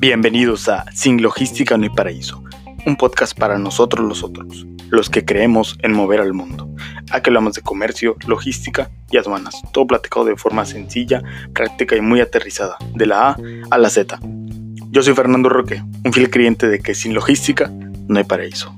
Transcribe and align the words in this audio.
Bienvenidos 0.00 0.66
a 0.70 0.90
Sin 0.92 1.20
Logística 1.20 1.76
no 1.76 1.82
hay 1.82 1.90
paraíso, 1.90 2.42
un 2.86 2.96
podcast 2.96 3.38
para 3.38 3.58
nosotros 3.58 4.08
los 4.08 4.24
otros, 4.24 4.66
los 4.88 5.10
que 5.10 5.26
creemos 5.26 5.76
en 5.82 5.92
mover 5.92 6.20
al 6.20 6.32
mundo. 6.32 6.74
Aquí 7.10 7.28
hablamos 7.28 7.52
de 7.52 7.60
comercio, 7.60 8.16
logística 8.26 8.90
y 9.10 9.18
aduanas, 9.18 9.60
todo 9.74 9.86
platicado 9.86 10.24
de 10.24 10.36
forma 10.36 10.64
sencilla, 10.64 11.22
práctica 11.52 11.96
y 11.96 12.00
muy 12.00 12.22
aterrizada, 12.22 12.78
de 12.94 13.04
la 13.04 13.28
A 13.28 13.36
a 13.70 13.76
la 13.76 13.90
Z. 13.90 14.18
Yo 14.90 15.02
soy 15.02 15.12
Fernando 15.12 15.50
Roque, 15.50 15.84
un 16.02 16.14
fiel 16.14 16.30
creyente 16.30 16.66
de 16.66 16.78
que 16.78 16.94
sin 16.94 17.12
logística 17.12 17.70
no 18.08 18.16
hay 18.16 18.24
paraíso. 18.24 18.74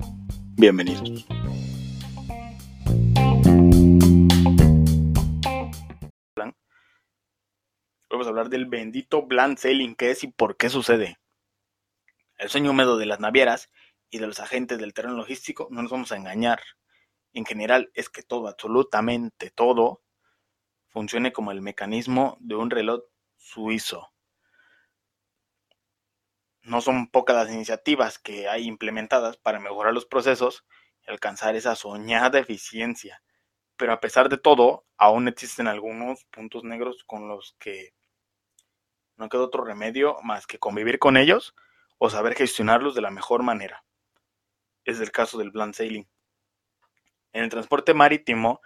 Bienvenidos. 0.57 1.25
Hablar 8.32 8.48
del 8.48 8.66
bendito 8.66 9.22
blind 9.22 9.59
selling, 9.59 9.95
qué 9.95 10.10
es 10.10 10.24
y 10.24 10.28
por 10.28 10.56
qué 10.56 10.68
sucede. 10.68 11.18
El 12.36 12.48
sueño 12.48 12.70
húmedo 12.70 12.98
de 12.98 13.06
las 13.06 13.20
navieras 13.20 13.70
y 14.10 14.18
de 14.18 14.27
los 14.27 14.41
agentes 14.41 14.78
del 14.78 14.95
terreno 14.95 15.14
logístico, 15.14 15.68
no 15.70 15.82
nos 15.82 15.91
vamos 15.91 16.12
a 16.12 16.16
engañar. 16.16 16.60
En 17.32 17.46
general 17.46 17.91
es 17.95 18.08
que 18.10 18.22
todo, 18.22 18.48
absolutamente 18.48 19.50
todo, 19.50 20.02
funcione 20.88 21.32
como 21.32 21.50
el 21.52 21.62
mecanismo 21.62 22.36
de 22.41 22.55
un 22.55 22.70
reloj 22.70 23.02
suizo. 23.36 24.12
No 26.62 26.80
son 26.80 27.08
pocas 27.08 27.34
las 27.34 27.52
iniciativas 27.52 28.19
que 28.19 28.48
hay 28.48 28.66
implementadas 28.66 29.36
para 29.36 29.58
mejorar 29.58 29.94
los 29.94 30.06
procesos 30.06 30.64
y 31.06 31.10
alcanzar 31.10 31.56
esa 31.56 31.74
soñada 31.74 32.38
eficiencia. 32.38 33.22
Pero 33.77 33.92
a 33.92 34.00
pesar 34.00 34.28
de 34.28 34.38
todo, 34.38 34.84
aún 34.96 35.27
existen 35.27 35.66
algunos 35.66 36.24
puntos 36.27 36.62
negros 36.62 37.02
con 37.05 37.28
los 37.28 37.56
que 37.58 37.94
no 39.23 39.28
queda 39.28 39.42
otro 39.42 39.65
remedio 39.65 40.17
más 40.23 40.47
que 40.47 40.59
convivir 40.59 40.98
con 40.98 41.17
ellos 41.17 41.55
o 41.98 42.11
saber 42.11 42.34
gestionarlos 42.34 42.95
de 42.95 43.03
la 43.03 43.11
mejor 43.11 43.45
manera. 43.45 43.84
Es 44.84 45.01
el 45.01 45.12
caso 45.12 45.39
del 45.39 45.53
blind 45.53 45.75
sailing. 45.75 46.09
En 47.33 47.45
el 47.45 47.48
transporte 47.48 47.95
marítimo 47.95 48.61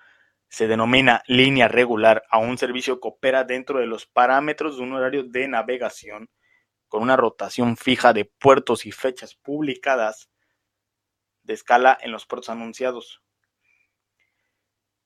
se 0.49 0.67
denomina 0.67 1.23
línea 1.27 1.69
regular 1.69 2.25
a 2.31 2.39
un 2.39 2.57
servicio 2.57 3.01
que 3.01 3.09
opera 3.09 3.45
dentro 3.45 3.81
de 3.81 3.87
los 3.87 4.07
parámetros 4.07 4.77
de 4.77 4.83
un 4.83 4.95
horario 4.95 5.25
de 5.25 5.47
navegación 5.47 6.31
con 6.89 7.03
una 7.03 7.17
rotación 7.17 7.77
fija 7.77 8.15
de 8.15 8.25
puertos 8.25 8.87
y 8.87 8.93
fechas 8.93 9.35
publicadas 9.35 10.31
de 11.43 11.53
escala 11.53 11.99
en 12.01 12.13
los 12.13 12.25
puertos 12.25 12.49
anunciados. 12.49 13.23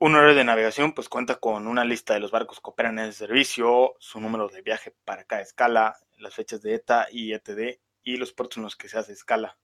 Un 0.03 0.15
horario 0.15 0.35
de 0.35 0.45
navegación 0.45 0.95
pues 0.95 1.11
cuenta 1.11 1.35
con 1.35 1.67
una 1.67 1.85
lista 1.85 2.15
de 2.15 2.21
los 2.21 2.31
barcos 2.31 2.59
que 2.59 2.71
operan 2.71 2.99
en 2.99 3.05
el 3.05 3.13
servicio, 3.13 3.97
su 3.99 4.19
número 4.19 4.49
de 4.49 4.63
viaje 4.63 4.95
para 5.05 5.25
cada 5.25 5.43
escala, 5.43 5.99
las 6.17 6.35
fechas 6.35 6.63
de 6.63 6.75
ETA 6.75 7.09
y 7.13 7.35
ETD 7.35 7.79
y 8.03 8.17
los 8.17 8.33
puertos 8.33 8.57
en 8.57 8.63
los 8.63 8.77
que 8.77 8.89
se 8.89 8.97
hace 8.97 9.13
escala. 9.13 9.59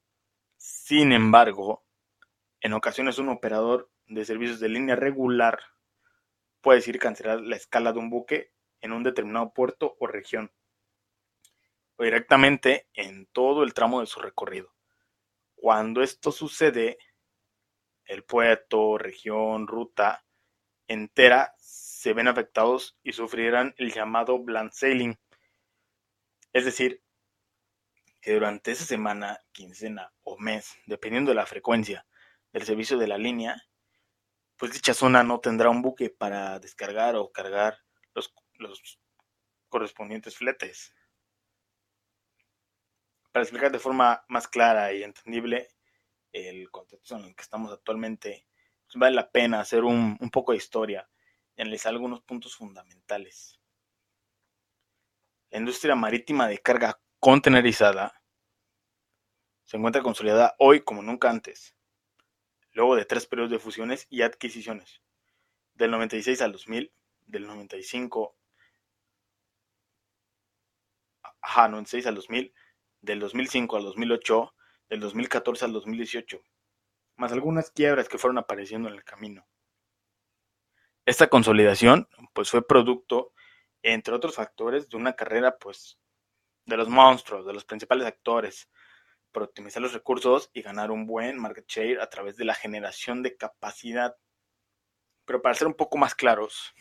Sin 0.59 1.12
embargo, 1.12 1.87
en 2.61 2.75
ocasiones 2.75 3.17
un 3.17 3.31
operador 3.31 3.91
de 4.09 4.27
servicios 4.27 4.61
de 4.61 4.69
línea 4.69 4.95
regular 4.95 5.59
puede 6.61 6.81
decir 6.81 6.98
cancelar 6.98 7.41
la 7.41 7.56
escala 7.56 7.95
de 7.95 7.98
un 7.98 8.11
buque 8.11 8.53
en 8.83 8.93
un 8.93 9.05
determinado 9.05 9.55
puerto 9.55 9.97
o 9.98 10.06
región, 10.06 10.53
o 11.97 12.05
directamente 12.05 12.91
en 12.93 13.25
todo 13.33 13.62
el 13.62 13.73
tramo 13.73 14.00
de 14.00 14.06
su 14.06 14.21
recorrido. 14.21 14.75
Cuando 15.55 16.03
esto 16.03 16.31
sucede, 16.31 16.98
el 18.05 18.23
puerto, 18.23 18.98
región, 18.98 19.67
ruta 19.67 20.25
entera 20.89 21.55
se 21.59 22.12
ven 22.12 22.29
afectados 22.29 22.98
y 23.03 23.12
sufrirán 23.12 23.75
el 23.79 23.92
llamado 23.92 24.39
blind 24.39 24.73
sailing. 24.73 25.19
Es 26.53 26.65
decir, 26.65 27.03
que 28.20 28.34
durante 28.34 28.72
esa 28.72 28.84
semana, 28.84 29.41
quincena 29.53 30.12
o 30.22 30.38
mes, 30.38 30.77
dependiendo 30.87 31.31
de 31.31 31.37
la 31.37 31.47
frecuencia 31.47 32.06
del 32.53 32.65
servicio 32.65 32.99
de 32.99 33.06
la 33.06 33.19
línea, 33.19 33.62
pues 34.56 34.72
dicha 34.72 34.94
zona 34.94 35.22
no 35.22 35.41
tendrá 35.41 35.71
un 35.71 35.83
buque 35.83 36.10
para 36.10 36.59
descargar 36.59 37.16
o 37.16 37.31
cargar 37.31 37.78
los, 38.15 38.34
los 38.55 39.00
correspondientes 39.69 40.37
fletes. 40.37 40.94
Para 43.31 43.43
explicar 43.43 43.71
de 43.71 43.78
forma 43.78 44.25
más 44.28 44.49
clara 44.49 44.93
y 44.93 45.03
entendible 45.03 45.69
el 46.33 46.71
contexto 46.71 47.16
en 47.16 47.25
el 47.25 47.37
que 47.37 47.43
estamos 47.43 47.72
actualmente, 47.72 48.47
vale 48.97 49.15
la 49.15 49.31
pena 49.31 49.61
hacer 49.61 49.84
un, 49.84 50.19
poco 50.33 50.53
de 50.53 50.59
historia 50.59 51.09
y 51.57 51.62
analizar 51.62 51.93
algunos 51.93 52.23
puntos 52.23 52.57
fundamentales. 52.57 53.61
La 55.51 55.59
industria 55.59 55.95
marítima 55.95 56.49
de 56.49 56.59
carga 56.59 57.01
contenerizada 57.21 58.23
se 59.65 59.77
encuentra 59.77 60.03
consolidada 60.03 60.55
hoy 60.59 60.83
como 60.83 61.03
nunca 61.03 61.31
antes, 61.31 61.77
luego 62.73 62.97
de 62.97 63.05
tres 63.05 63.27
periodos 63.27 63.51
de 63.51 63.59
fusiones 63.59 64.07
y 64.11 64.23
adquisiciones, 64.23 65.03
del 65.75 65.91
96 65.91 66.41
al 66.43 66.53
2000, 66.53 66.93
del 67.27 67.47
95 67.47 68.37
ajá, 71.41 71.69
96 71.69 72.07
al 72.07 72.15
2000, 72.15 72.55
del 73.01 73.21
2005 73.21 73.77
al 73.77 73.83
2008, 73.84 74.55
del 74.89 75.01
2014 75.01 75.65
al 75.65 75.73
2018 75.73 76.43
más 77.16 77.32
algunas 77.32 77.71
quiebras 77.71 78.09
que 78.09 78.19
fueron 78.19 78.38
apareciendo 78.38 78.88
en 78.88 78.94
el 78.94 79.04
camino. 79.04 79.47
Esta 81.04 81.28
consolidación 81.28 82.09
pues 82.32 82.50
fue 82.50 82.66
producto, 82.66 83.32
entre 83.82 84.15
otros 84.15 84.34
factores, 84.34 84.88
de 84.88 84.97
una 84.97 85.15
carrera 85.15 85.56
pues 85.59 85.99
de 86.65 86.77
los 86.77 86.88
monstruos, 86.88 87.47
de 87.47 87.53
los 87.53 87.65
principales 87.65 88.06
actores, 88.06 88.69
por 89.31 89.44
optimizar 89.44 89.82
los 89.82 89.93
recursos 89.93 90.50
y 90.53 90.62
ganar 90.62 90.91
un 90.91 91.06
buen 91.06 91.38
market 91.38 91.66
share 91.69 92.00
a 92.00 92.09
través 92.09 92.37
de 92.37 92.44
la 92.44 92.54
generación 92.54 93.22
de 93.22 93.37
capacidad. 93.37 94.16
Pero 95.25 95.43
para 95.43 95.54
ser 95.54 95.69
un 95.69 95.75
poco 95.75 95.98
más 95.98 96.15
claros, 96.15 96.75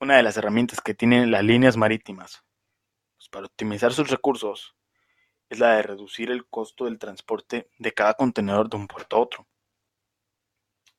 una 0.00 0.16
de 0.16 0.22
las 0.22 0.36
herramientas 0.36 0.80
que 0.80 0.94
tienen 0.94 1.30
las 1.30 1.44
líneas 1.44 1.76
marítimas 1.76 2.44
pues, 3.16 3.28
para 3.28 3.46
optimizar 3.46 3.92
sus 3.92 4.08
recursos 4.08 4.77
es 5.48 5.58
la 5.58 5.76
de 5.76 5.82
reducir 5.82 6.30
el 6.30 6.46
costo 6.46 6.84
del 6.84 6.98
transporte 6.98 7.70
de 7.78 7.92
cada 7.92 8.14
contenedor 8.14 8.68
de 8.68 8.76
un 8.76 8.86
puerto 8.86 9.16
a 9.16 9.20
otro. 9.20 9.46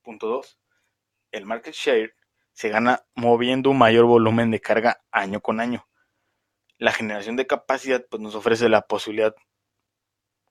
Punto 0.01 0.27
2. 0.27 0.59
El 1.31 1.45
market 1.45 1.73
share 1.73 2.15
se 2.53 2.69
gana 2.69 3.05
moviendo 3.15 3.69
un 3.69 3.77
mayor 3.77 4.05
volumen 4.05 4.51
de 4.51 4.59
carga 4.59 5.03
año 5.11 5.41
con 5.41 5.59
año. 5.59 5.87
La 6.77 6.91
generación 6.91 7.35
de 7.35 7.47
capacidad 7.47 8.03
pues, 8.09 8.21
nos 8.21 8.35
ofrece 8.35 8.69
la 8.69 8.87
posibilidad, 8.87 9.35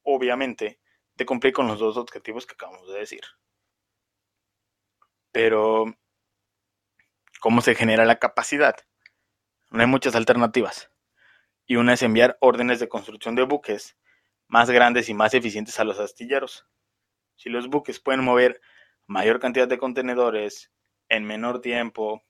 obviamente, 0.03 0.79
de 1.15 1.27
cumplir 1.27 1.53
con 1.53 1.67
los 1.67 1.81
dos 1.81 1.97
objetivos 1.97 2.47
que 2.47 2.55
acabamos 2.55 2.89
de 2.89 3.01
decir. 3.01 3.23
Pero, 5.33 5.87
¿cómo 7.41 7.61
se 7.61 7.75
genera 7.75 8.05
la 8.05 8.19
capacidad? 8.19 8.77
No 9.71 9.81
hay 9.81 9.87
muchas 9.87 10.15
alternativas 10.15 10.91
y 11.69 11.77
una 11.77 11.93
es 11.93 12.03
enviar 12.03 12.39
órdenes 12.41 12.81
de 12.81 12.89
construcción 12.89 13.37
de 13.37 13.43
buques 13.43 13.97
más 14.49 14.71
grandes 14.71 15.11
y 15.11 15.15
más 15.15 15.35
eficientes 15.35 15.79
a 15.79 15.85
los 15.85 16.01
astilleros. 16.01 16.67
Si 17.37 17.51
los 17.51 17.69
buques 17.69 18.01
pueden 18.01 18.25
mover 18.25 18.61
mayor 19.07 19.39
cantidad 19.39 19.69
de 19.69 19.77
contenedores 19.77 20.73
en 21.11 21.27
menor 21.27 21.61
tiempo, 21.61 22.25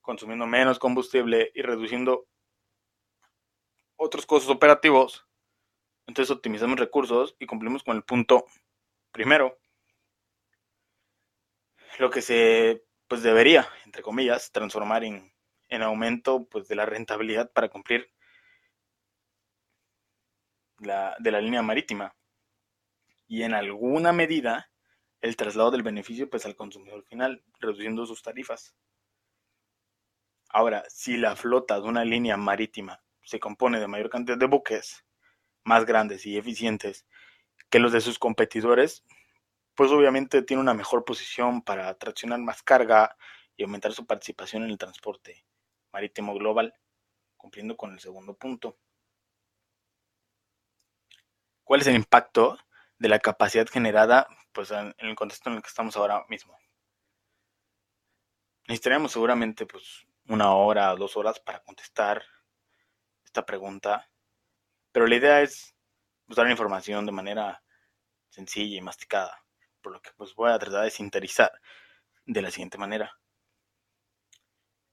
consumiendo 0.00 0.46
menos 0.46 0.80
combustible 0.80 1.52
y 1.54 1.62
reduciendo 1.62 2.26
otros 3.94 4.26
costos 4.26 4.54
operativos, 4.54 5.28
entonces 6.08 6.34
optimizamos 6.34 6.78
recursos 6.80 7.36
y 7.38 7.46
cumplimos 7.46 7.84
con 7.84 7.96
el 7.96 8.02
punto 8.02 8.46
primero. 9.12 9.60
Lo 12.00 12.10
que 12.10 12.20
se 12.20 12.84
pues 13.06 13.22
debería, 13.22 13.68
entre 13.84 14.02
comillas, 14.02 14.50
transformar 14.50 15.04
en, 15.04 15.32
en 15.68 15.82
aumento 15.82 16.48
pues 16.48 16.66
de 16.66 16.74
la 16.74 16.84
rentabilidad 16.84 17.52
para 17.52 17.68
cumplir 17.68 18.10
de 20.78 21.30
la 21.30 21.40
línea 21.40 21.62
marítima 21.62 22.14
y 23.26 23.42
en 23.42 23.54
alguna 23.54 24.12
medida 24.12 24.70
el 25.20 25.36
traslado 25.36 25.70
del 25.70 25.82
beneficio 25.82 26.28
pues 26.30 26.46
al 26.46 26.56
consumidor 26.56 27.04
final, 27.04 27.42
reduciendo 27.58 28.06
sus 28.06 28.22
tarifas. 28.22 28.74
Ahora, 30.48 30.84
si 30.88 31.16
la 31.16 31.34
flota 31.36 31.80
de 31.80 31.88
una 31.88 32.04
línea 32.04 32.36
marítima 32.36 33.02
se 33.22 33.40
compone 33.40 33.80
de 33.80 33.88
mayor 33.88 34.10
cantidad 34.10 34.38
de 34.38 34.46
buques, 34.46 35.04
más 35.64 35.84
grandes 35.84 36.24
y 36.26 36.36
eficientes 36.38 37.06
que 37.68 37.80
los 37.80 37.92
de 37.92 38.00
sus 38.00 38.18
competidores, 38.18 39.04
pues 39.74 39.90
obviamente 39.90 40.42
tiene 40.42 40.62
una 40.62 40.74
mejor 40.74 41.04
posición 41.04 41.62
para 41.62 41.92
traccionar 41.98 42.38
más 42.40 42.62
carga 42.62 43.16
y 43.56 43.64
aumentar 43.64 43.92
su 43.92 44.06
participación 44.06 44.62
en 44.62 44.70
el 44.70 44.78
transporte 44.78 45.44
marítimo 45.92 46.34
global, 46.34 46.74
cumpliendo 47.36 47.76
con 47.76 47.92
el 47.92 48.00
segundo 48.00 48.34
punto. 48.34 48.78
¿Cuál 51.66 51.80
es 51.80 51.88
el 51.88 51.96
impacto 51.96 52.56
de 52.96 53.08
la 53.08 53.18
capacidad 53.18 53.66
generada 53.66 54.28
pues, 54.52 54.70
en, 54.70 54.94
el 54.98 55.16
contexto 55.16 55.50
en 55.50 55.56
el 55.56 55.62
que 55.62 55.68
estamos 55.68 55.96
ahora 55.96 56.24
mismo? 56.28 56.56
Necesitaríamos 58.68 59.10
seguramente 59.10 59.66
pues, 59.66 60.06
una 60.28 60.54
hora 60.54 60.94
o 60.94 60.96
dos 60.96 61.16
horas 61.16 61.40
para 61.40 61.64
contestar 61.64 62.24
esta 63.24 63.44
pregunta, 63.44 64.08
Pero 64.92 65.08
la 65.08 65.16
idea 65.16 65.42
es 65.42 65.74
pues, 66.26 66.36
dar 66.36 66.48
información 66.48 67.04
de 67.04 67.10
manera 67.10 67.64
sencilla 68.28 68.76
y 68.78 68.80
masticada, 68.80 69.42
por 69.82 69.92
lo 69.92 70.00
que 70.00 70.12
pues 70.16 70.36
voy 70.36 70.52
a 70.52 70.60
tratar 70.60 70.84
de 70.84 70.90
sintetizar 70.92 71.50
de 72.26 72.42
la 72.42 72.52
siguiente 72.52 72.78
manera. 72.78 73.18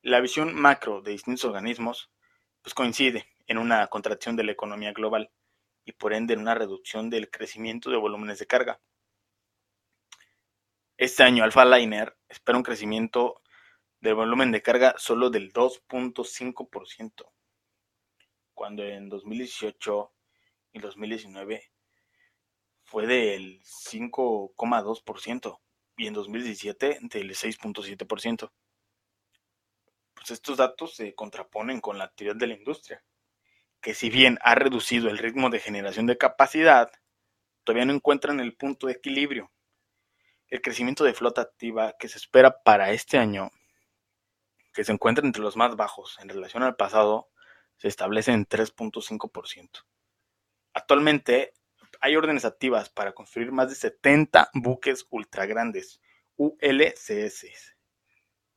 La 0.02 0.22
visión 0.22 0.56
macro 0.56 1.04
de 1.04 1.12
distintos 1.12 1.46
organismos 1.46 2.10
pues 2.64 2.74
coincide 2.74 3.28
en 3.46 3.60
una 3.60 3.86
contracción 3.90 4.36
de 4.36 4.44
la 4.44 4.54
economía 4.54 4.92
global 4.92 5.32
y 5.86 5.92
por 5.94 6.14
ende 6.14 6.34
en 6.34 6.40
una 6.40 6.56
reducción 6.56 7.10
del 7.10 7.30
crecimiento 7.30 7.90
de 7.90 7.98
volúmenes 7.98 8.40
de 8.40 8.48
carga. 8.48 8.80
Este 10.98 11.24
año 11.24 11.44
Alpha 11.44 11.66
Liner 11.66 12.18
espera 12.30 12.58
un 12.58 12.64
crecimiento 12.64 13.42
del 14.00 14.16
volumen 14.16 14.52
de 14.52 14.62
carga 14.62 14.96
solo 14.98 15.30
del 15.30 15.52
2.5%, 15.52 17.32
cuando 18.54 18.84
en 18.84 19.10
2018 19.10 20.14
y 20.74 20.80
2019 20.80 21.72
fue 22.84 23.08
del 23.08 23.62
5,2% 23.64 25.60
y 25.98 26.08
en 26.08 26.14
2017 26.14 27.00
del 27.02 27.30
6.7%. 27.32 28.52
Pues 30.14 30.32
estos 30.32 30.58
datos 30.58 30.96
se 30.96 31.16
contraponen 31.16 31.82
con 31.82 31.98
la 31.98 32.04
actividad 32.04 32.36
de 32.36 32.48
la 32.48 32.56
industria, 32.56 33.04
que 33.84 33.94
si 33.94 34.10
bien 34.10 34.40
ha 34.42 34.56
reducido 34.56 35.10
el 35.10 35.18
ritmo 35.18 35.50
de 35.50 35.60
generación 35.60 36.08
de 36.08 36.18
capacidad, 36.18 36.90
todavía 37.66 37.86
no 37.86 37.94
encuentran 37.94 38.40
el 38.40 38.56
punto 38.56 38.88
de 38.88 38.94
equilibrio. 38.94 39.52
El 40.48 40.62
crecimiento 40.62 41.04
de 41.04 41.14
flota 41.14 41.42
activa 41.42 41.94
que 42.00 42.08
se 42.08 42.18
espera 42.18 42.64
para 42.64 42.92
este 42.92 43.18
año, 43.18 43.52
que 44.74 44.86
se 44.86 44.94
encuentra 44.94 45.26
entre 45.26 45.42
los 45.42 45.58
más 45.58 45.76
bajos 45.76 46.18
en 46.22 46.30
relación 46.30 46.64
al 46.64 46.78
pasado, 46.78 47.30
se 47.76 47.90
establece 47.90 48.32
en 48.32 48.48
3.5%. 48.48 49.84
Actualmente 50.74 51.54
hay 52.00 52.16
órdenes 52.16 52.46
activas 52.46 52.90
para 52.90 53.12
construir 53.12 53.52
más 53.52 53.68
de 53.68 53.76
70 53.76 54.50
buques 54.54 55.08
ultra 55.10 55.46
grandes, 55.46 56.00
ULCS, 56.38 57.76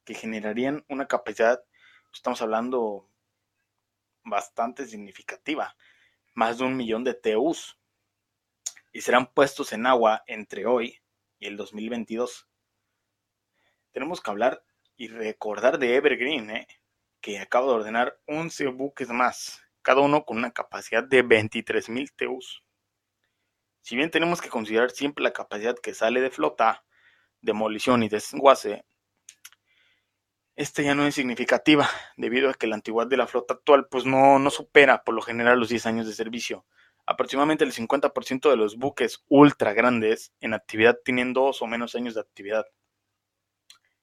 que 0.04 0.14
generarían 0.14 0.84
una 0.88 1.08
capacidad, 1.08 1.64
estamos 2.12 2.40
hablando, 2.42 3.10
bastante 4.26 4.86
significativa, 4.86 5.74
más 6.34 6.58
de 6.58 6.64
un 6.64 6.76
millón 6.76 7.04
de 7.04 7.14
TEUs, 7.14 7.78
y 8.92 9.00
serán 9.00 9.32
puestos 9.32 9.72
en 9.72 9.86
agua 9.86 10.22
entre 10.26 10.66
hoy 10.66 11.00
y 11.38 11.46
el 11.46 11.56
2022. 11.56 12.48
Tenemos 13.92 14.20
que 14.20 14.30
hablar 14.30 14.62
y 14.96 15.08
recordar 15.08 15.78
de 15.78 15.96
Evergreen, 15.96 16.50
¿eh? 16.50 16.66
que 17.20 17.38
acaba 17.38 17.66
de 17.66 17.72
ordenar 17.72 18.18
11 18.26 18.68
buques 18.68 19.08
más, 19.08 19.60
cada 19.82 20.00
uno 20.00 20.24
con 20.24 20.38
una 20.38 20.52
capacidad 20.52 21.04
de 21.04 21.24
23.000 21.24 22.12
TEUs. 22.16 22.62
Si 23.80 23.96
bien 23.96 24.10
tenemos 24.10 24.40
que 24.40 24.48
considerar 24.48 24.90
siempre 24.90 25.22
la 25.22 25.32
capacidad 25.32 25.76
que 25.76 25.94
sale 25.94 26.20
de 26.20 26.30
flota, 26.30 26.84
demolición 27.40 28.02
y 28.02 28.08
desguace, 28.08 28.84
esta 30.56 30.82
ya 30.82 30.94
no 30.94 31.06
es 31.06 31.14
significativa, 31.14 31.88
debido 32.16 32.48
a 32.48 32.54
que 32.54 32.66
la 32.66 32.76
antigüedad 32.76 33.08
de 33.08 33.18
la 33.18 33.26
flota 33.26 33.54
actual 33.54 33.88
pues 33.90 34.06
no, 34.06 34.38
no 34.38 34.50
supera 34.50 35.04
por 35.04 35.14
lo 35.14 35.20
general 35.20 35.60
los 35.60 35.68
10 35.68 35.86
años 35.86 36.06
de 36.06 36.14
servicio. 36.14 36.64
Aproximadamente 37.04 37.64
el 37.64 37.72
50% 37.72 38.50
de 38.50 38.56
los 38.56 38.76
buques 38.76 39.22
ultra 39.28 39.74
grandes 39.74 40.32
en 40.40 40.54
actividad 40.54 40.98
tienen 41.04 41.34
dos 41.34 41.62
o 41.62 41.66
menos 41.66 41.94
años 41.94 42.14
de 42.14 42.22
actividad. 42.22 42.66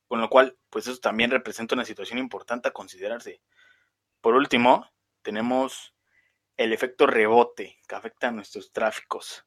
Con 0.08 0.22
lo 0.22 0.30
cual, 0.30 0.58
pues 0.70 0.88
eso 0.88 1.00
también 1.00 1.32
representa 1.32 1.76
una 1.76 1.86
situación 1.86 2.20
importante 2.20 2.70
a 2.70 2.72
considerarse. 2.72 3.42
Por 4.22 4.36
último, 4.36 4.88
tenemos 5.24 5.96
el 6.56 6.72
efecto 6.72 7.08
rebote 7.08 7.80
que 7.88 7.96
afecta 7.96 8.28
a 8.28 8.32
nuestros 8.32 8.72
tráficos. 8.72 9.46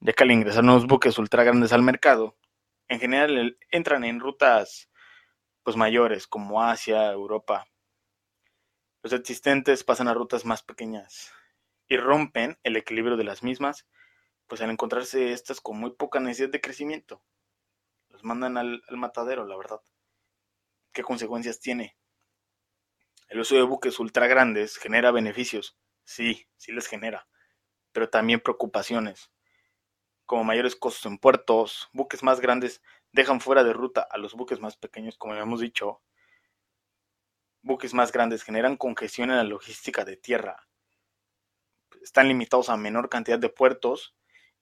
Ya 0.00 0.14
que 0.14 0.24
al 0.24 0.30
ingresar 0.32 0.64
nuevos 0.64 0.86
buques 0.86 1.18
ultra 1.18 1.44
grandes 1.44 1.72
al 1.72 1.82
mercado, 1.82 2.36
en 2.88 2.98
general 2.98 3.58
entran 3.70 4.04
en 4.04 4.18
rutas 4.18 4.88
pues 5.62 5.76
mayores 5.76 6.26
como 6.26 6.62
Asia, 6.62 7.10
Europa. 7.12 7.66
Los 9.02 9.12
existentes 9.12 9.84
pasan 9.84 10.08
a 10.08 10.14
rutas 10.14 10.44
más 10.44 10.62
pequeñas 10.62 11.32
y 11.88 11.96
rompen 11.96 12.58
el 12.62 12.76
equilibrio 12.76 13.16
de 13.16 13.24
las 13.24 13.42
mismas, 13.42 13.86
pues 14.46 14.60
al 14.60 14.70
encontrarse 14.70 15.32
estas 15.32 15.60
con 15.60 15.78
muy 15.78 15.90
poca 15.94 16.20
necesidad 16.20 16.50
de 16.50 16.60
crecimiento, 16.60 17.22
los 18.08 18.24
mandan 18.24 18.56
al, 18.56 18.82
al 18.88 18.96
matadero, 18.96 19.46
la 19.46 19.56
verdad. 19.56 19.80
¿Qué 20.92 21.02
consecuencias 21.02 21.60
tiene? 21.60 21.96
El 23.28 23.40
uso 23.40 23.54
de 23.54 23.62
buques 23.62 23.98
ultra 23.98 24.26
grandes 24.26 24.76
genera 24.76 25.10
beneficios, 25.10 25.78
sí, 26.04 26.46
sí 26.56 26.72
les 26.72 26.86
genera, 26.86 27.28
pero 27.92 28.10
también 28.10 28.40
preocupaciones, 28.40 29.32
como 30.26 30.44
mayores 30.44 30.76
costos 30.76 31.06
en 31.06 31.18
puertos, 31.18 31.88
buques 31.92 32.22
más 32.22 32.40
grandes 32.40 32.82
dejan 33.12 33.40
fuera 33.40 33.62
de 33.62 33.72
ruta 33.72 34.06
a 34.10 34.18
los 34.18 34.34
buques 34.34 34.60
más 34.60 34.76
pequeños, 34.76 35.16
como 35.16 35.34
hemos 35.34 35.60
dicho. 35.60 36.02
Buques 37.62 37.94
más 37.94 38.10
grandes 38.10 38.42
generan 38.42 38.76
congestión 38.76 39.30
en 39.30 39.36
la 39.36 39.44
logística 39.44 40.04
de 40.04 40.16
tierra. 40.16 40.68
Están 42.02 42.26
limitados 42.26 42.68
a 42.68 42.76
menor 42.76 43.08
cantidad 43.08 43.38
de 43.38 43.48
puertos 43.48 44.16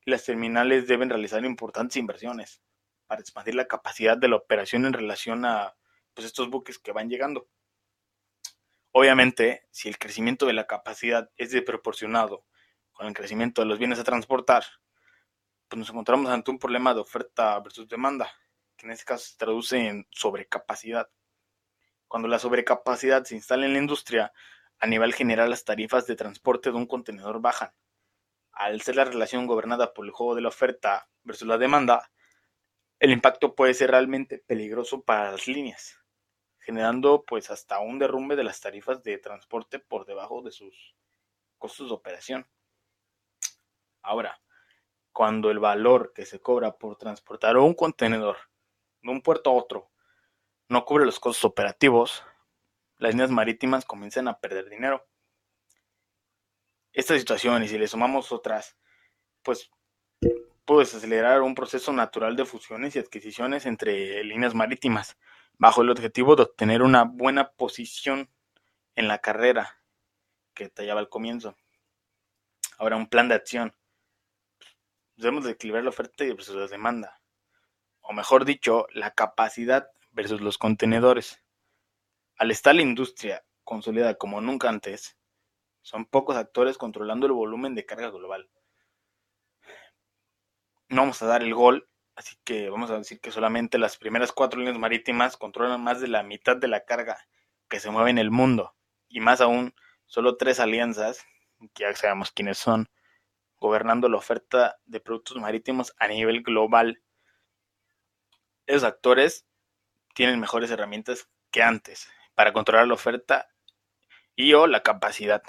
y 0.04 0.10
las 0.10 0.24
terminales 0.24 0.86
deben 0.86 1.08
realizar 1.08 1.44
importantes 1.44 1.96
inversiones 1.96 2.60
para 3.06 3.20
expandir 3.20 3.54
la 3.54 3.66
capacidad 3.66 4.18
de 4.18 4.28
la 4.28 4.36
operación 4.36 4.84
en 4.84 4.92
relación 4.92 5.44
a 5.44 5.76
pues, 6.14 6.26
estos 6.26 6.50
buques 6.50 6.78
que 6.78 6.92
van 6.92 7.08
llegando. 7.08 7.48
Obviamente, 8.92 9.66
si 9.70 9.88
el 9.88 9.98
crecimiento 9.98 10.46
de 10.46 10.52
la 10.52 10.66
capacidad 10.66 11.30
es 11.36 11.52
desproporcionado 11.52 12.44
con 12.92 13.06
el 13.06 13.14
crecimiento 13.14 13.62
de 13.62 13.68
los 13.68 13.78
bienes 13.78 13.98
a 13.98 14.04
transportar, 14.04 14.64
pues 15.70 15.78
nos 15.78 15.90
encontramos 15.90 16.28
ante 16.30 16.50
un 16.50 16.58
problema 16.58 16.92
de 16.92 17.00
oferta 17.00 17.56
versus 17.60 17.88
demanda, 17.88 18.28
que 18.76 18.86
en 18.86 18.92
este 18.92 19.04
caso 19.04 19.24
se 19.24 19.36
traduce 19.36 19.78
en 19.78 20.04
sobrecapacidad. 20.10 21.08
Cuando 22.08 22.26
la 22.26 22.40
sobrecapacidad 22.40 23.22
se 23.22 23.36
instala 23.36 23.66
en 23.66 23.74
la 23.74 23.78
industria, 23.78 24.32
a 24.80 24.86
nivel 24.88 25.14
general 25.14 25.48
las 25.48 25.64
tarifas 25.64 26.08
de 26.08 26.16
transporte 26.16 26.72
de 26.72 26.76
un 26.76 26.86
contenedor 26.86 27.40
bajan. 27.40 27.70
Al 28.50 28.80
ser 28.80 28.96
la 28.96 29.04
relación 29.04 29.46
gobernada 29.46 29.94
por 29.94 30.04
el 30.04 30.10
juego 30.10 30.34
de 30.34 30.42
la 30.42 30.48
oferta 30.48 31.08
versus 31.22 31.46
la 31.46 31.56
demanda, 31.56 32.10
el 32.98 33.12
impacto 33.12 33.54
puede 33.54 33.72
ser 33.72 33.92
realmente 33.92 34.38
peligroso 34.38 35.04
para 35.04 35.30
las 35.30 35.46
líneas, 35.46 36.00
generando 36.58 37.24
pues 37.24 37.48
hasta 37.52 37.78
un 37.78 38.00
derrumbe 38.00 38.34
de 38.34 38.42
las 38.42 38.60
tarifas 38.60 39.04
de 39.04 39.18
transporte 39.18 39.78
por 39.78 40.04
debajo 40.04 40.42
de 40.42 40.50
sus 40.50 40.96
costos 41.58 41.90
de 41.90 41.94
operación. 41.94 42.48
Ahora, 44.02 44.40
cuando 45.12 45.50
el 45.50 45.58
valor 45.58 46.12
que 46.14 46.26
se 46.26 46.40
cobra 46.40 46.76
por 46.76 46.96
transportar 46.96 47.56
un 47.56 47.74
contenedor 47.74 48.36
de 49.02 49.10
un 49.10 49.22
puerto 49.22 49.50
a 49.50 49.54
otro 49.54 49.90
no 50.68 50.84
cubre 50.84 51.04
los 51.04 51.18
costos 51.18 51.44
operativos, 51.44 52.22
las 52.98 53.12
líneas 53.12 53.30
marítimas 53.30 53.84
comienzan 53.84 54.28
a 54.28 54.38
perder 54.38 54.68
dinero. 54.68 55.04
Esta 56.92 57.18
situación, 57.18 57.64
y 57.64 57.68
si 57.68 57.76
le 57.76 57.88
sumamos 57.88 58.30
otras, 58.30 58.76
pues 59.42 59.70
puede 60.64 60.82
acelerar 60.82 61.42
un 61.42 61.56
proceso 61.56 61.92
natural 61.92 62.36
de 62.36 62.44
fusiones 62.44 62.94
y 62.94 63.00
adquisiciones 63.00 63.66
entre 63.66 64.22
líneas 64.22 64.54
marítimas, 64.54 65.18
bajo 65.58 65.82
el 65.82 65.90
objetivo 65.90 66.36
de 66.36 66.44
obtener 66.44 66.82
una 66.82 67.02
buena 67.02 67.50
posición 67.50 68.30
en 68.94 69.08
la 69.08 69.18
carrera 69.18 69.82
que 70.54 70.64
detallaba 70.64 71.00
al 71.00 71.08
comienzo. 71.08 71.56
Ahora, 72.78 72.96
un 72.96 73.08
plan 73.08 73.28
de 73.28 73.34
acción 73.34 73.74
debemos 75.20 75.44
de 75.44 75.52
equilibrar 75.52 75.84
la 75.84 75.90
oferta 75.90 76.24
versus 76.24 76.54
la 76.54 76.66
demanda. 76.66 77.20
O 78.00 78.12
mejor 78.12 78.44
dicho, 78.44 78.86
la 78.92 79.12
capacidad 79.12 79.88
versus 80.12 80.40
los 80.40 80.58
contenedores. 80.58 81.42
Al 82.36 82.50
estar 82.50 82.74
la 82.74 82.82
industria 82.82 83.44
consolidada 83.64 84.14
como 84.14 84.40
nunca 84.40 84.68
antes, 84.68 85.16
son 85.82 86.06
pocos 86.06 86.36
actores 86.36 86.78
controlando 86.78 87.26
el 87.26 87.32
volumen 87.32 87.74
de 87.74 87.86
carga 87.86 88.10
global. 88.10 88.50
No 90.88 91.02
vamos 91.02 91.22
a 91.22 91.26
dar 91.26 91.42
el 91.42 91.54
gol, 91.54 91.88
así 92.16 92.36
que 92.44 92.68
vamos 92.68 92.90
a 92.90 92.98
decir 92.98 93.20
que 93.20 93.30
solamente 93.30 93.78
las 93.78 93.96
primeras 93.96 94.32
cuatro 94.32 94.58
líneas 94.58 94.78
marítimas 94.78 95.36
controlan 95.36 95.82
más 95.82 96.00
de 96.00 96.08
la 96.08 96.22
mitad 96.22 96.56
de 96.56 96.68
la 96.68 96.84
carga 96.84 97.18
que 97.68 97.80
se 97.80 97.90
mueve 97.90 98.10
en 98.10 98.18
el 98.18 98.30
mundo. 98.30 98.74
Y 99.08 99.20
más 99.20 99.40
aún, 99.40 99.74
solo 100.06 100.36
tres 100.36 100.60
alianzas, 100.60 101.24
que 101.74 101.84
ya 101.84 101.94
sabemos 101.94 102.32
quiénes 102.32 102.58
son, 102.58 102.88
gobernando 103.60 104.08
la 104.08 104.16
oferta 104.16 104.80
de 104.86 105.00
productos 105.00 105.36
marítimos 105.36 105.94
a 105.98 106.08
nivel 106.08 106.42
global. 106.42 107.02
Esos 108.66 108.84
actores 108.84 109.46
tienen 110.14 110.40
mejores 110.40 110.70
herramientas 110.70 111.28
que 111.50 111.62
antes 111.62 112.08
para 112.34 112.52
controlar 112.52 112.88
la 112.88 112.94
oferta 112.94 113.48
y 114.34 114.54
o 114.54 114.66
la 114.66 114.82
capacidad. 114.82 115.42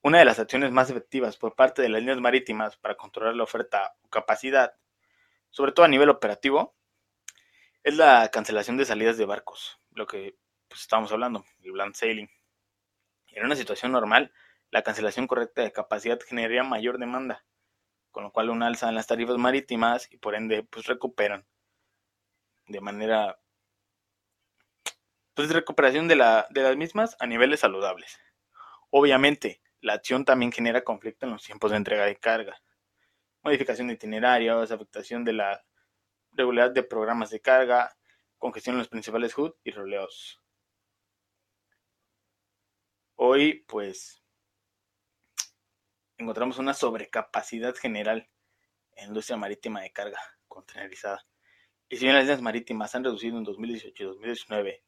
Una 0.00 0.20
de 0.20 0.24
las 0.24 0.38
acciones 0.38 0.70
más 0.70 0.90
efectivas 0.90 1.36
por 1.36 1.56
parte 1.56 1.82
de 1.82 1.88
las 1.88 2.00
líneas 2.00 2.20
marítimas 2.20 2.76
para 2.76 2.96
controlar 2.96 3.34
la 3.34 3.42
oferta 3.42 3.96
o 4.02 4.08
capacidad, 4.08 4.74
sobre 5.50 5.72
todo 5.72 5.84
a 5.84 5.88
nivel 5.88 6.08
operativo, 6.08 6.76
es 7.82 7.96
la 7.96 8.30
cancelación 8.30 8.76
de 8.76 8.84
salidas 8.84 9.16
de 9.16 9.24
barcos, 9.24 9.80
lo 9.90 10.06
que 10.06 10.36
pues, 10.68 10.82
estamos 10.82 11.10
hablando, 11.10 11.44
el 11.62 11.72
land 11.72 11.94
sailing. 11.94 12.30
En 13.28 13.44
una 13.44 13.56
situación 13.56 13.92
normal, 13.92 14.32
La 14.70 14.82
cancelación 14.82 15.26
correcta 15.26 15.62
de 15.62 15.72
capacidad 15.72 16.18
generaría 16.20 16.62
mayor 16.62 16.98
demanda, 16.98 17.44
con 18.10 18.24
lo 18.24 18.32
cual 18.32 18.50
un 18.50 18.62
alza 18.62 18.88
en 18.88 18.94
las 18.94 19.06
tarifas 19.06 19.38
marítimas 19.38 20.12
y 20.12 20.18
por 20.18 20.34
ende 20.34 20.62
pues 20.62 20.86
recuperan 20.86 21.46
de 22.66 22.80
manera 22.80 23.40
pues 25.34 25.50
recuperación 25.50 26.08
de, 26.08 26.16
la, 26.16 26.46
de 26.50 26.62
las 26.62 26.76
mismas 26.76 27.16
a 27.20 27.26
niveles 27.26 27.60
saludables. 27.60 28.18
Obviamente, 28.90 29.62
la 29.80 29.94
acción 29.94 30.24
también 30.24 30.50
genera 30.50 30.82
conflicto 30.82 31.26
en 31.26 31.32
los 31.32 31.44
tiempos 31.44 31.70
de 31.70 31.76
entrega 31.76 32.06
de 32.06 32.16
carga, 32.16 32.60
modificación 33.42 33.86
de 33.86 33.94
itinerarios, 33.94 34.72
afectación 34.72 35.24
de 35.24 35.34
la 35.34 35.64
regularidad 36.32 36.74
de 36.74 36.82
programas 36.82 37.30
de 37.30 37.40
carga, 37.40 37.96
congestión 38.36 38.74
en 38.74 38.78
los 38.80 38.88
principales 38.88 39.36
HUD 39.38 39.52
y 39.62 39.70
roleos. 39.70 40.42
Hoy, 43.14 43.64
pues, 43.68 44.22
encontramos 46.18 46.58
una 46.58 46.74
sobrecapacidad 46.74 47.74
general 47.76 48.28
en 48.92 49.04
la 49.04 49.08
industria 49.08 49.36
marítima 49.36 49.80
de 49.80 49.92
carga 49.92 50.18
contenerizada. 50.48 51.24
Y 51.88 51.96
si 51.96 52.04
bien 52.04 52.14
las 52.14 52.24
líneas 52.24 52.42
marítimas 52.42 52.94
han 52.94 53.04
reducido 53.04 53.38
en 53.38 53.44
2018 53.44 54.02
y 54.02 54.06
2019 54.06 54.82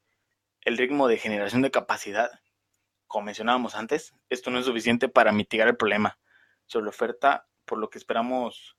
el 0.62 0.76
ritmo 0.76 1.08
de 1.08 1.16
generación 1.16 1.62
de 1.62 1.70
capacidad, 1.70 2.30
como 3.06 3.26
mencionábamos 3.26 3.74
antes, 3.74 4.12
esto 4.28 4.50
no 4.50 4.58
es 4.58 4.66
suficiente 4.66 5.08
para 5.08 5.32
mitigar 5.32 5.68
el 5.68 5.76
problema 5.76 6.18
sobre 6.66 6.84
la 6.84 6.90
oferta, 6.90 7.48
por 7.64 7.78
lo 7.78 7.88
que 7.88 7.98
esperamos 7.98 8.76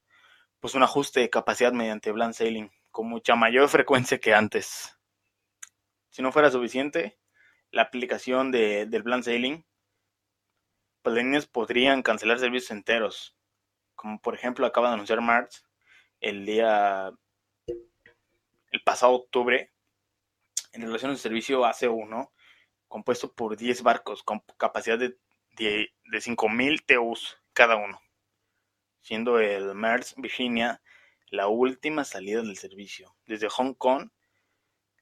pues 0.60 0.75
un 0.75 0.84
ajuste 0.84 1.22
de 1.22 1.29
capacidad 1.29 1.74
mediante 1.74 2.12
Bland 2.12 2.34
Sailing 2.34 2.72
con 2.91 3.08
mucha 3.08 3.36
mayor 3.36 3.67
frecuencia 3.70 4.20
que 4.20 4.34
antes. 4.34 4.98
Si 6.10 6.22
no 6.22 6.31
fuera 6.31 6.51
suficiente, 6.51 7.17
la 7.72 7.84
aplicación 7.84 8.51
de, 8.51 8.86
del 8.86 9.01
Bland 9.01 9.24
Sailing, 9.24 9.65
líneas 11.05 11.48
podrían 11.48 12.03
cancelar 12.03 12.39
servicios 12.39 12.72
enteros, 12.72 13.36
como 13.96 14.20
por 14.22 14.36
ejemplo 14.36 14.65
acaba 14.65 14.89
de 14.89 14.93
anunciar 14.96 15.22
March 15.22 15.63
el 16.20 16.46
día 16.46 17.12
el 17.67 18.84
pasado 18.84 19.13
octubre 19.13 19.72
en 20.74 20.81
relación 20.81 21.12
al 21.12 21.17
servicio 21.17 21.65
AC1 21.65 22.29
compuesto 22.88 23.34
por 23.34 23.58
10 23.58 23.84
barcos 23.84 24.24
con 24.24 24.41
capacidad 24.58 25.00
de, 25.00 25.17
de, 25.51 25.93
de 26.05 26.17
5.000 26.17 26.86
TEUs 26.86 27.38
cada 27.53 27.75
uno, 27.75 28.01
siendo 29.00 29.39
el 29.39 29.74
Merz 29.75 30.13
Virginia 30.17 30.81
la 31.27 31.48
última 31.48 32.03
salida 32.03 32.41
del 32.41 32.58
servicio 32.58 33.15
desde 33.25 33.50
Hong 33.50 33.74
Kong 33.74 34.10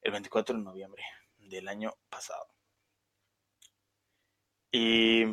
el 0.02 0.12
24 0.12 0.56
de 0.56 0.64
noviembre 0.64 1.04
del 1.38 1.68
año 1.68 1.96
pasado. 2.10 2.48
Y 4.72 5.26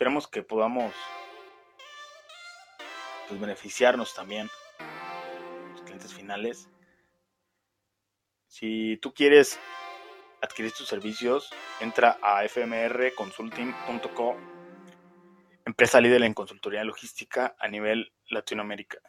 esperamos 0.00 0.26
que 0.28 0.42
podamos 0.42 0.94
pues, 3.28 3.38
beneficiarnos 3.38 4.14
también 4.14 4.48
los 5.72 5.82
clientes 5.82 6.14
finales. 6.14 6.70
Si 8.46 8.96
tú 9.02 9.12
quieres 9.12 9.60
adquirir 10.40 10.72
tus 10.72 10.88
servicios, 10.88 11.50
entra 11.80 12.18
a 12.22 12.48
fmrconsulting.co, 12.48 14.36
empresa 15.66 16.00
líder 16.00 16.22
en 16.22 16.32
consultoría 16.32 16.82
logística 16.82 17.54
a 17.58 17.68
nivel 17.68 18.10
Latinoamérica. 18.30 19.02